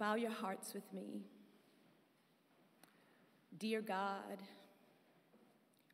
[0.00, 1.26] Bow your hearts with me.
[3.58, 4.42] Dear God,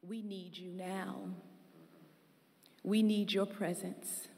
[0.01, 1.25] we need you now.
[2.85, 4.29] We need your presence.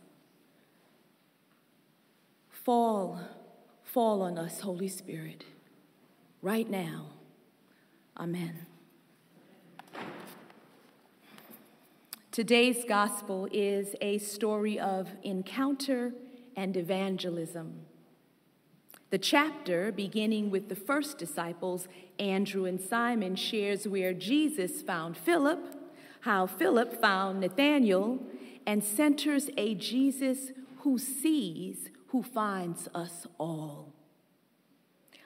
[2.48, 3.20] Fall,
[3.82, 5.44] fall on us, Holy Spirit,
[6.40, 7.10] right now.
[8.16, 8.64] Amen.
[12.32, 16.14] Today's gospel is a story of encounter
[16.56, 17.82] and evangelism.
[19.10, 25.76] The chapter, beginning with the first disciples, Andrew and Simon, shares where Jesus found Philip,
[26.20, 28.20] how Philip found Nathanael,
[28.66, 33.94] and centers a Jesus who sees, who finds us all.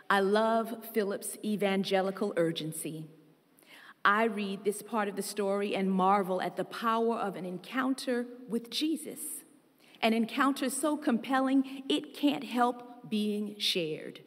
[0.08, 3.06] I love Philip's evangelical urgency.
[4.04, 8.26] I read this part of the story and marvel at the power of an encounter
[8.48, 9.42] with Jesus.
[10.00, 14.20] An encounter so compelling it can't help being shared.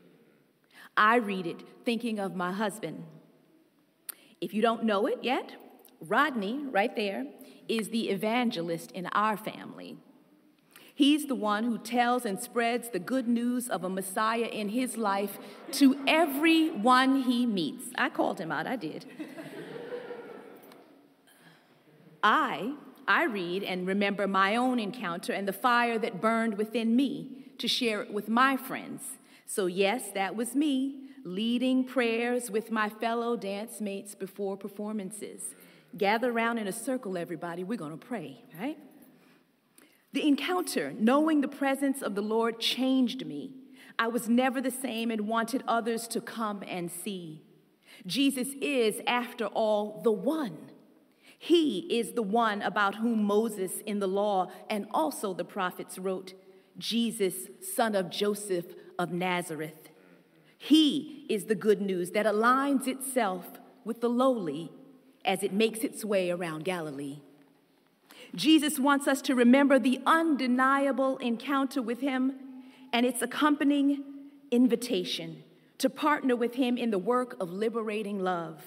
[0.98, 3.04] I read it thinking of my husband.
[4.42, 5.54] If you don't know it yet,
[6.00, 7.26] Rodney, right there,
[7.68, 9.98] is the evangelist in our family.
[10.94, 14.96] He's the one who tells and spreads the good news of a Messiah in his
[14.96, 15.38] life
[15.74, 17.88] to everyone he meets.
[17.98, 19.06] I called him out, I did.
[22.24, 22.76] I,
[23.08, 27.68] I read and remember my own encounter and the fire that burned within me to
[27.68, 29.02] share it with my friends.
[29.46, 35.56] So, yes, that was me leading prayers with my fellow dance mates before performances.
[35.98, 37.64] Gather around in a circle, everybody.
[37.64, 38.78] We're going to pray, right?
[40.14, 43.52] The encounter, knowing the presence of the Lord, changed me.
[43.98, 47.42] I was never the same and wanted others to come and see.
[48.06, 50.58] Jesus is, after all, the one.
[51.38, 56.34] He is the one about whom Moses in the law and also the prophets wrote.
[56.78, 58.66] Jesus, son of Joseph
[58.98, 59.90] of Nazareth.
[60.58, 63.46] He is the good news that aligns itself
[63.84, 64.72] with the lowly
[65.24, 67.20] as it makes its way around Galilee.
[68.34, 72.34] Jesus wants us to remember the undeniable encounter with him
[72.92, 74.04] and its accompanying
[74.52, 75.44] invitation
[75.78, 78.62] to partner with him in the work of liberating love.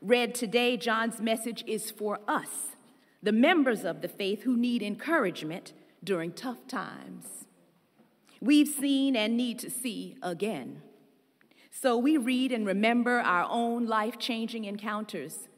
[0.00, 2.76] Read today, John's message is for us,
[3.22, 5.72] the members of the faith who need encouragement
[6.06, 7.44] during tough times.
[8.40, 10.82] We've seen and need to see again.
[11.70, 15.48] So we read and remember our own life changing encounters.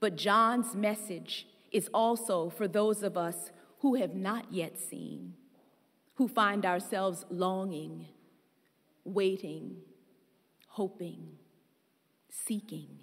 [0.00, 5.34] But John's message is also for those of us who have not yet seen,
[6.16, 8.06] who find ourselves longing,
[9.04, 9.76] waiting,
[10.68, 11.38] hoping,
[12.28, 12.98] seeking.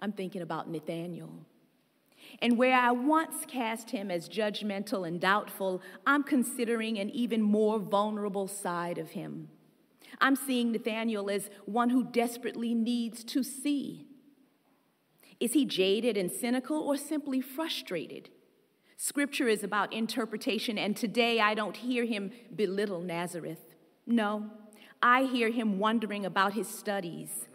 [0.00, 1.46] I'm thinking about Nathaniel.
[2.40, 7.78] And where I once cast him as judgmental and doubtful, I'm considering an even more
[7.78, 9.48] vulnerable side of him.
[10.20, 14.06] I'm seeing Nathaniel as one who desperately needs to see.
[15.40, 18.30] Is he jaded and cynical or simply frustrated?
[18.96, 23.74] Scripture is about interpretation, and today I don't hear him belittle Nazareth.
[24.06, 24.50] No,
[25.02, 27.48] I hear him wondering about his studies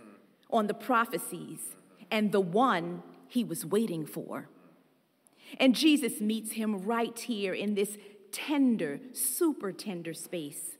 [0.50, 1.78] on the prophecies
[2.12, 4.50] and the one he was waiting for.
[5.60, 7.98] And Jesus meets him right here in this
[8.32, 10.78] tender, super tender space.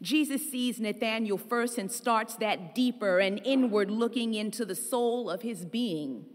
[0.00, 5.42] Jesus sees Nathanael first and starts that deeper and inward looking into the soul of
[5.42, 6.26] his being.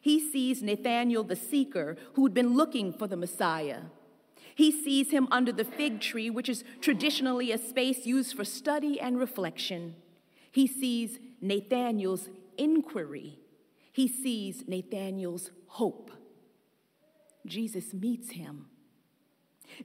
[0.00, 3.82] He sees Nathanael the seeker who'd been looking for the Messiah.
[4.54, 8.98] He sees him under the fig tree, which is traditionally a space used for study
[8.98, 9.96] and reflection.
[10.50, 13.38] He sees Nathanael's inquiry.
[13.92, 16.10] He sees Nathanael's hope.
[17.46, 18.66] Jesus meets him.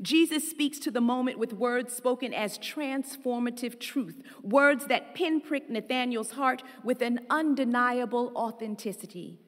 [0.01, 6.31] Jesus speaks to the moment with words spoken as transformative truth, words that pinprick Nathanael's
[6.31, 9.39] heart with an undeniable authenticity.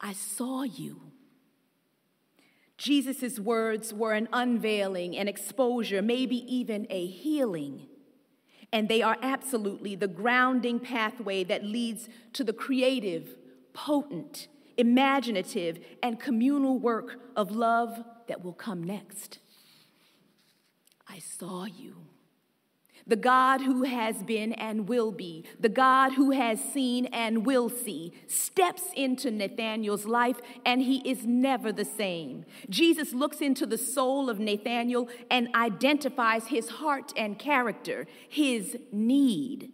[0.00, 1.00] I saw you.
[2.76, 7.86] Jesus' words were an unveiling, an exposure, maybe even a healing.
[8.72, 13.36] And they are absolutely the grounding pathway that leads to the creative,
[13.72, 19.38] potent, imaginative, and communal work of love that will come next.
[21.08, 22.06] I saw you.
[23.06, 27.68] The God who has been and will be, the God who has seen and will
[27.68, 32.46] see, steps into Nathanael's life and he is never the same.
[32.70, 39.70] Jesus looks into the soul of Nathanael and identifies his heart and character, his need.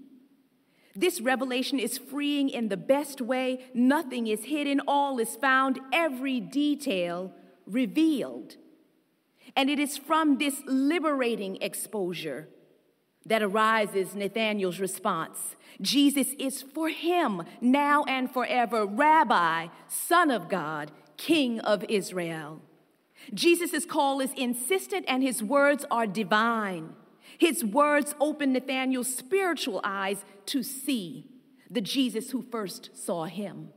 [1.01, 3.65] This revelation is freeing in the best way.
[3.73, 7.33] Nothing is hidden, all is found, every detail
[7.67, 8.57] revealed.
[9.57, 12.49] And it is from this liberating exposure,
[13.25, 15.57] That arises Nathanael's response.
[15.81, 22.61] Jesus is for him now and forever, Rabbi, Son of God, King of Israel.
[23.33, 26.95] Jesus' call is insistent and his words are divine.
[27.41, 31.25] His words opened Nathanael's spiritual eyes to see
[31.71, 33.71] the Jesus who first saw him.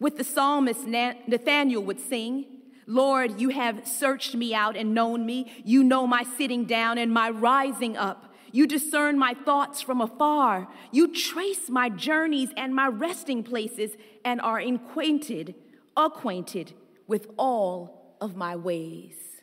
[0.00, 2.46] With the psalmist, Nathanael would sing,
[2.86, 5.52] Lord, you have searched me out and known me.
[5.66, 8.32] You know my sitting down and my rising up.
[8.52, 10.66] You discern my thoughts from afar.
[10.92, 13.90] You trace my journeys and my resting places
[14.24, 15.54] and are acquainted,
[15.94, 16.72] acquainted
[17.06, 19.35] with all of my ways.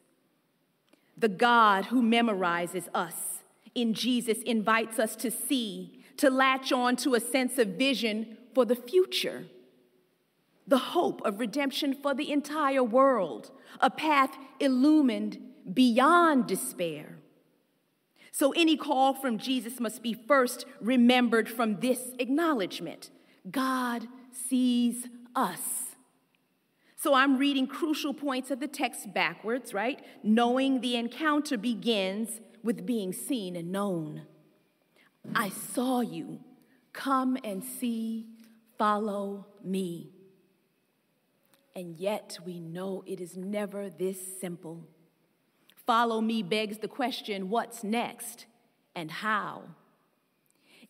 [1.24, 3.16] The God who memorizes us
[3.74, 8.66] in Jesus invites us to see, to latch on to a sense of vision for
[8.66, 9.46] the future
[10.68, 15.38] the hope of redemption for the entire world, a path illumined
[15.74, 17.20] beyond despair.
[18.34, 23.12] So, any call from Jesus must be first remembered from this acknowledgement
[23.50, 24.10] God
[24.50, 25.93] sees us.
[27.04, 30.00] So, I'm reading crucial points of the text backwards, right?
[30.24, 34.22] Knowing the encounter begins with being seen and known.
[35.36, 36.40] I saw you.
[36.94, 38.28] Come and see,
[38.78, 40.12] follow me.
[41.76, 44.88] And yet we know it is never this simple.
[45.86, 48.46] Follow me begs the question what's next
[48.96, 49.64] and how?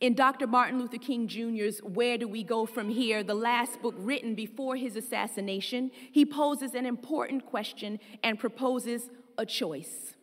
[0.04, 0.48] In Dr.
[0.48, 4.76] Martin Luther King Jr.'s Where Do We Go From Here, the last book written before
[4.76, 10.16] his assassination, he poses an important question and proposes a choice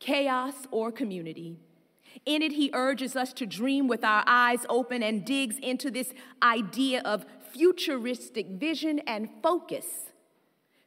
[0.00, 1.58] chaos or community.
[2.24, 6.14] In it, he urges us to dream with our eyes open and digs into this
[6.42, 9.84] idea of futuristic vision and focus.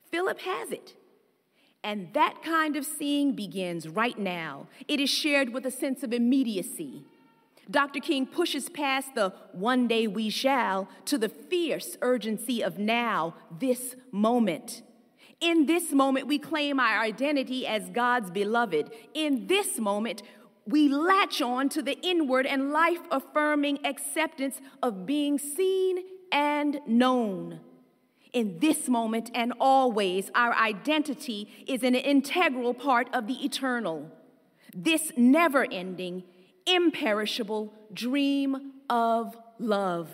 [0.09, 0.95] Philip has it.
[1.83, 4.69] And that kind of seeing begins right now.
[4.87, 7.05] It is shared with a sense of immediacy.
[7.69, 7.99] Dr.
[7.99, 13.95] King pushes past the one day we shall to the fierce urgency of now, this
[14.11, 14.83] moment.
[15.41, 18.91] In this moment, we claim our identity as God's beloved.
[19.13, 20.21] In this moment,
[20.67, 25.99] we latch on to the inward and life affirming acceptance of being seen
[26.31, 27.59] and known.
[28.33, 34.11] In this moment and always, our identity is an integral part of the eternal.
[34.73, 36.23] This never ending,
[36.65, 40.09] imperishable dream of love.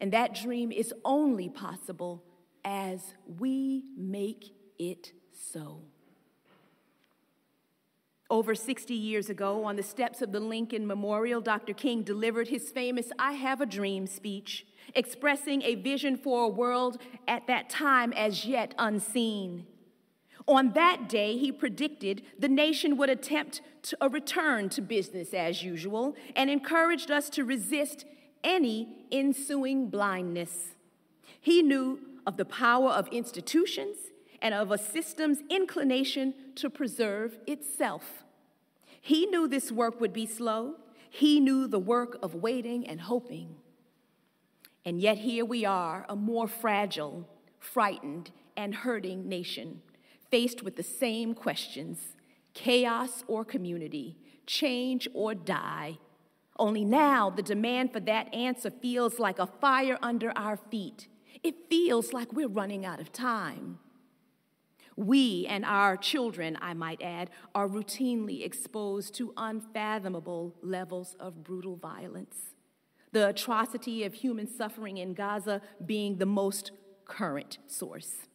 [0.00, 2.24] And that dream is only possible
[2.64, 5.82] as we make it so.
[8.30, 11.74] Over 60 years ago, on the steps of the Lincoln Memorial, Dr.
[11.74, 16.98] King delivered his famous I Have a Dream speech, expressing a vision for a world
[17.26, 19.66] at that time as yet unseen.
[20.48, 23.60] On that day, he predicted the nation would attempt
[24.00, 28.04] a return to business as usual and encouraged us to resist
[28.42, 30.74] any ensuing blindness.
[31.40, 33.96] He knew of the power of institutions
[34.42, 38.24] and of a system's inclination to preserve itself.
[39.00, 40.76] He knew this work would be slow.
[41.08, 43.56] He knew the work of waiting and hoping.
[44.84, 47.28] And yet, here we are, a more fragile,
[47.58, 49.82] frightened, and hurting nation,
[50.30, 52.16] faced with the same questions
[52.52, 54.16] chaos or community,
[54.46, 55.98] change or die.
[56.58, 61.08] Only now, the demand for that answer feels like a fire under our feet.
[61.42, 63.78] It feels like we're running out of time.
[64.96, 71.76] We and our children, I might add, are routinely exposed to unfathomable levels of brutal
[71.76, 72.36] violence.
[73.12, 76.72] The atrocity of human suffering in Gaza being the most
[77.06, 78.26] current source.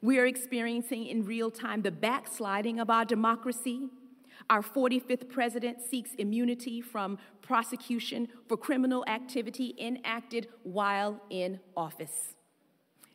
[0.00, 3.88] We are experiencing in real time the backsliding of our democracy.
[4.48, 12.36] Our 45th president seeks immunity from prosecution for criminal activity enacted while in office.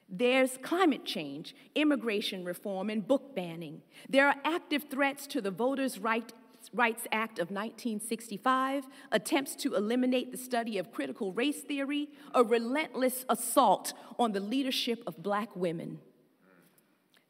[0.10, 3.82] There's climate change, immigration reform, and book banning.
[4.10, 6.34] There are active threats to the Voters' right,
[6.74, 13.26] Rights Act of 1965, attempts to eliminate the study of critical race theory, a relentless
[13.30, 16.00] assault on the leadership of black women.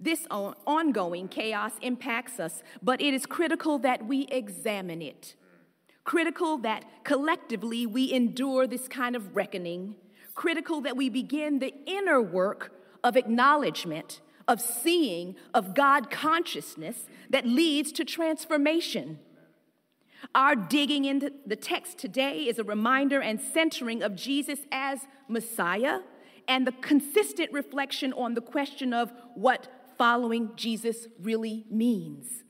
[0.04, 5.36] This ongoing chaos impacts us, but it is critical that we examine it.
[6.04, 9.96] Critical that collectively we endure this kind of reckoning
[10.36, 17.46] critical that we begin the inner work of acknowledgement, of seeing, of God consciousness that
[17.46, 19.20] leads to transformation.
[20.34, 26.00] Our digging into the text today is a reminder and centering of Jesus as Messiah
[26.48, 29.68] and the consistent reflection on the question of what
[30.04, 32.44] following Jesus really means.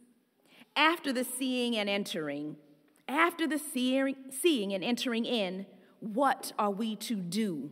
[0.76, 2.56] After the seeing and entering,
[3.08, 5.68] after the seeing, seeing and entering in,
[6.00, 7.70] what are we to do?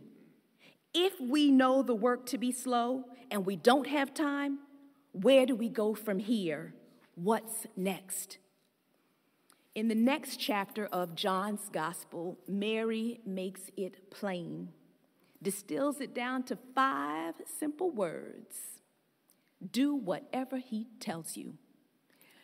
[0.94, 4.60] If we know the work to be slow and we don't have time,
[5.10, 6.74] where do we go from here?
[7.16, 8.38] What's next?
[9.74, 14.68] In the next chapter of John's Gospel, Mary makes it plain,
[15.42, 18.71] distills it down to five simple words
[19.70, 21.54] do whatever he tells you.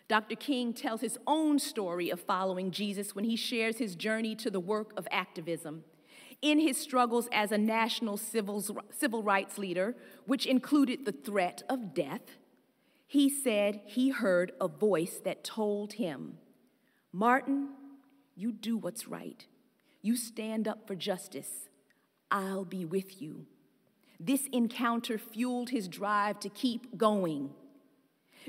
[0.08, 0.36] Dr.
[0.36, 4.60] King tells his own story of following Jesus when he shares his journey to the
[4.60, 5.84] work of activism.
[6.40, 8.62] In his struggles as a national civil,
[9.22, 12.38] rights leader, which included the threat of death,
[13.06, 16.38] he said he heard a voice that told him,
[17.12, 17.70] Martin,
[18.36, 19.46] you do what's right.
[20.00, 21.68] You stand up for justice.
[22.30, 23.46] I'll be with you.
[24.20, 27.50] This encounter fueled his drive to keep going.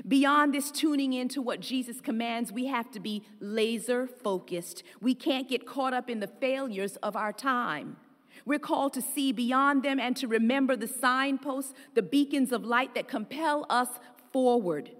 [0.06, 4.82] Beyond this tuning into what Jesus commands, we have to be laser focused.
[5.00, 7.96] We can't get caught up in the failures of our time.
[8.46, 12.94] We're called to see beyond them and to remember the signposts, the beacons of light
[12.94, 13.88] that compel us
[14.32, 14.90] forward.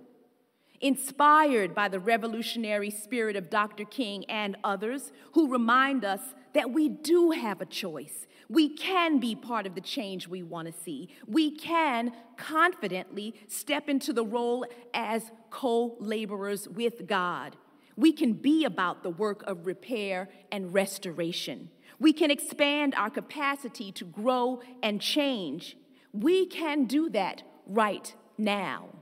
[0.81, 3.85] Inspired by the revolutionary spirit of Dr.
[3.85, 6.21] King and others who remind us
[6.55, 8.27] that we do have a choice.
[8.49, 11.11] We can be part of the change we want to see.
[11.27, 17.57] We can confidently step into the role as co laborers with God.
[17.95, 21.71] We can be about the work of repair and restoration.
[21.99, 25.77] We can expand our capacity to grow and change.
[26.15, 29.00] We can do that right now.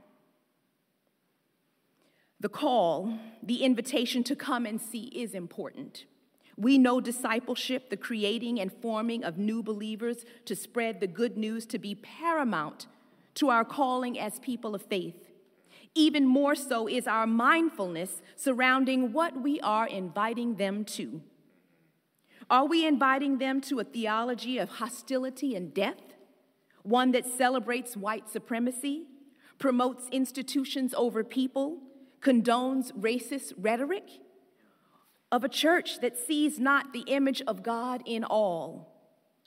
[2.41, 6.05] The call, the invitation to come and see is important.
[6.55, 11.65] We know discipleship, the creating and forming of new believers to spread the good news,
[11.67, 12.87] to be paramount
[13.35, 15.29] to our calling as people of faith.
[15.95, 21.21] Even more so is our mindfulness surrounding what we are inviting them to.
[22.49, 26.01] Are we inviting them to a theology of hostility and death?
[26.83, 29.07] One that celebrates white supremacy,
[29.57, 31.79] promotes institutions over people,
[32.21, 34.09] condones racist rhetoric?
[35.31, 38.91] of a church that sees not the image of God in all,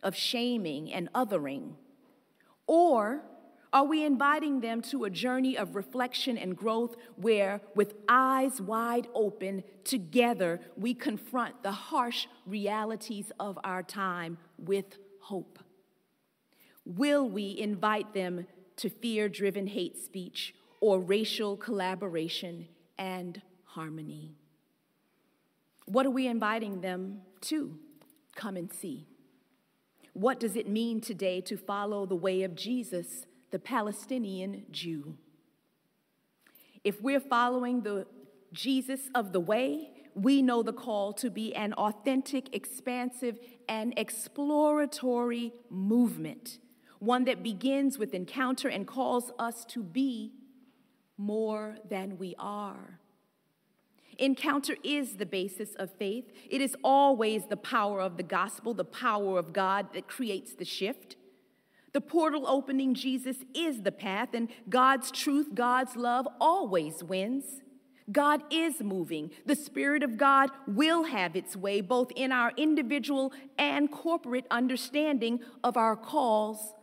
[0.03, 1.73] of shaming and othering?
[2.67, 3.23] Or
[3.73, 9.09] are we inviting them to a journey of reflection and growth where, with eyes wide
[9.15, 15.59] open, together we confront the harsh realities of our time with hope?
[16.85, 22.67] Will we invite them to fear driven hate speech or racial collaboration
[22.99, 24.35] and harmony?
[25.87, 27.79] What are we inviting them to?
[28.35, 29.07] Come and see.
[30.13, 35.17] What does it mean today to follow the way of Jesus, the Palestinian Jew?
[36.83, 38.09] If we're following the
[38.53, 45.53] Jesus of the way, we know the call to be an authentic, expansive, and exploratory
[45.71, 46.59] movement,
[46.99, 50.33] one that begins with encounter and calls us to be
[51.23, 52.99] more than we are.
[54.19, 56.31] Encounter is the basis of faith.
[56.51, 60.65] It is always the power of the gospel, the power of God that creates the
[60.65, 61.17] shift.
[61.93, 67.63] The portal opening Jesus is the path, and God's truth, God's love always wins.
[68.11, 69.31] God is moving.
[69.47, 75.41] The Spirit of God will have its way both in our individual and corporate understanding
[75.63, 76.75] of our calls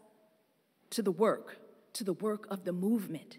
[0.92, 1.58] to the work,
[1.94, 3.38] to the work of the movement.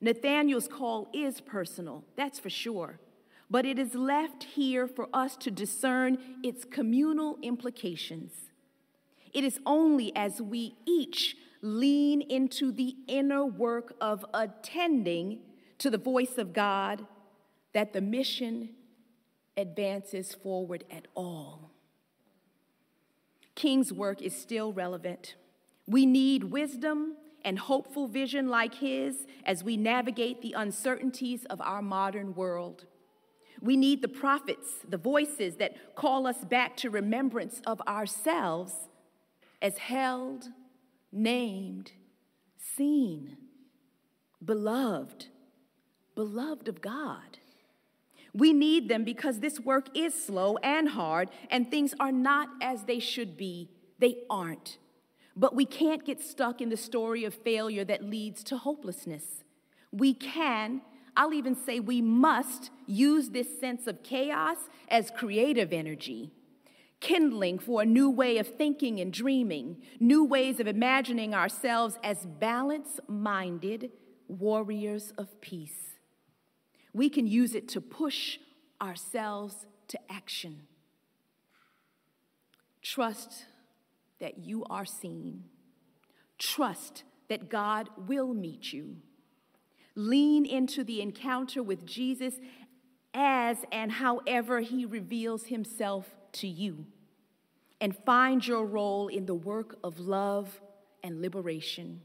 [0.00, 2.98] Nathaniel's call is personal, that's for sure,
[3.50, 8.32] but it is left here for us to discern its communal implications.
[9.32, 15.40] It is only as we each lean into the inner work of attending
[15.78, 17.06] to the voice of God
[17.72, 18.70] that the mission
[19.56, 21.70] advances forward at all.
[23.54, 25.36] King's work is still relevant.
[25.86, 31.82] We need wisdom and hopeful vision like his as we navigate the uncertainties of our
[31.82, 32.86] modern world.
[33.60, 38.72] We need the prophets, the voices that call us back to remembrance of ourselves
[39.62, 40.48] as held,
[41.12, 41.92] named,
[42.58, 43.36] seen,
[44.44, 45.26] beloved,
[46.14, 47.38] beloved of God.
[48.34, 52.84] We need them because this work is slow and hard, and things are not as
[52.84, 53.70] they should be.
[54.00, 54.78] They aren't.
[55.36, 59.24] But we can't get stuck in the story of failure that leads to hopelessness.
[59.90, 60.82] We can,
[61.16, 66.30] I'll even say we must, use this sense of chaos as creative energy,
[67.00, 72.26] kindling for a new way of thinking and dreaming, new ways of imagining ourselves as
[72.26, 73.90] balance minded
[74.28, 75.98] warriors of peace.
[76.94, 78.38] we can use it to push
[78.80, 80.62] ourselves to action.
[82.82, 83.46] Trust
[84.20, 85.44] that you are seen.
[86.38, 88.96] Trust that God will meet you.
[89.94, 92.34] Lean into the encounter with Jesus
[93.12, 96.86] as and however he reveals himself to you.
[97.80, 100.60] And find your role in the work of love
[101.02, 102.00] and liberation.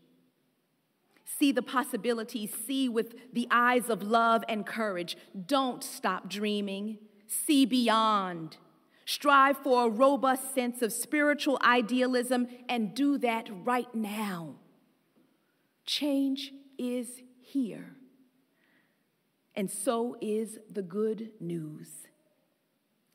[1.26, 5.16] See the possibilities, see with the eyes of love and courage.
[5.48, 6.98] Don't stop dreaming,
[7.28, 8.58] see beyond.
[9.10, 14.54] Strive for a robust sense of spiritual idealism and do that right now.
[15.84, 17.96] Change is here.
[19.56, 21.90] And so is the good news.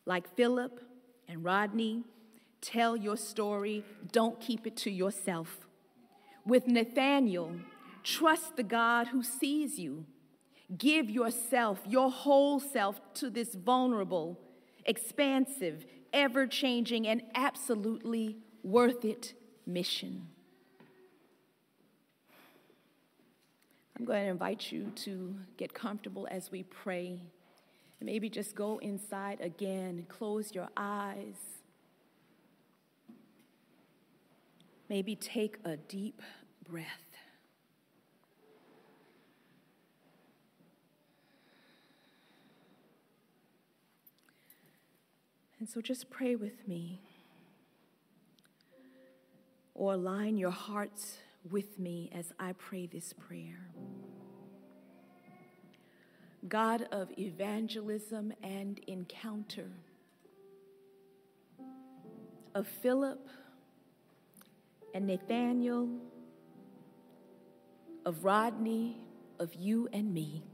[0.04, 0.80] Like Philip
[1.28, 2.02] and Rodney,
[2.60, 5.68] tell your story, don't keep it to yourself.
[6.44, 7.52] With Nathaniel,
[8.02, 10.06] trust the God who sees you.
[10.76, 14.40] Give yourself, your whole self, to this vulnerable,
[14.86, 19.34] expansive, ever changing, and absolutely worth it
[19.66, 20.28] mission.
[23.98, 27.20] I'm going to invite you to get comfortable as we pray.
[28.00, 31.36] And maybe just go inside again, close your eyes.
[34.88, 36.20] Maybe take a deep
[36.68, 37.13] breath.
[45.64, 47.00] And so just pray with me
[49.72, 51.16] or align your hearts
[51.50, 53.70] with me as I pray this prayer.
[56.46, 59.70] God of evangelism and encounter,
[62.54, 63.26] of Philip
[64.92, 65.88] and Nathaniel,
[68.04, 68.98] of Rodney,
[69.40, 70.44] of you and me.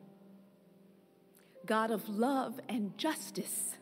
[1.67, 3.75] God of love and justice,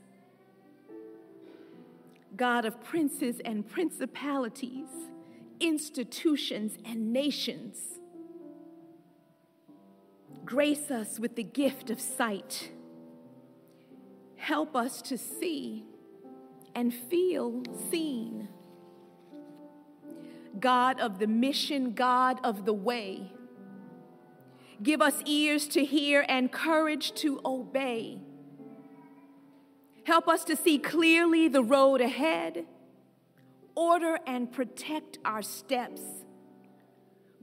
[2.37, 4.89] God of princes and principalities
[5.61, 7.79] institutions, and nations.
[10.45, 12.71] Grace us with the gift of sight.
[14.37, 15.85] Help us to see
[16.75, 18.49] and feel seen.
[20.59, 23.33] God of the mission, God of the way.
[24.83, 28.21] Give us ears to hear and courage to obey.
[30.09, 32.65] Help us to see clearly the road ahead
[33.75, 36.01] order and protect our steps.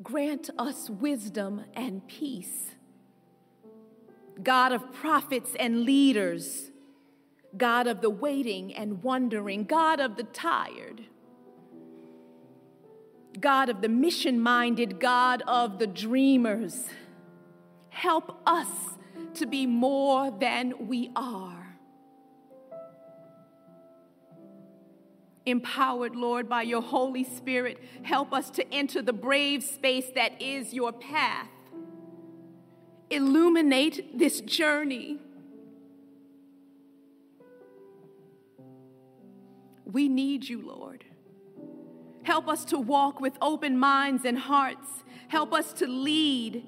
[0.01, 2.71] Grant us wisdom and peace.
[4.41, 6.71] God of prophets and leaders,
[7.55, 11.03] God of the waiting and wondering, God of the tired,
[13.39, 16.87] God of the mission minded, God of the dreamers,
[17.89, 18.69] help us
[19.35, 21.64] to be more than we are.
[25.45, 30.73] Empowered, Lord, by your Holy Spirit, help us to enter the brave space that is
[30.73, 31.47] your path.
[33.11, 35.19] Illuminate this journey.
[39.85, 41.05] We need you, Lord.
[42.23, 45.03] Help us to walk with open minds and hearts.
[45.27, 46.63] Help us to lead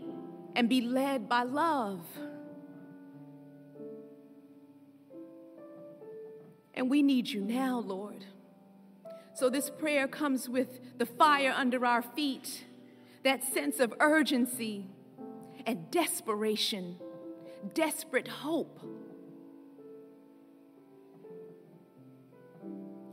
[0.55, 2.05] and be led by love.
[6.75, 8.23] And we need you now, Lord.
[9.38, 12.65] So this prayer comes with the fire under our feet,
[13.23, 14.89] that sense of urgency
[15.63, 16.97] and desperation,
[17.76, 18.80] desperate hope.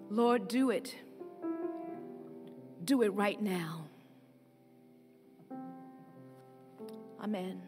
[0.09, 0.97] Lord, do it.
[2.83, 3.89] Do it right now.
[7.23, 7.61] Amen.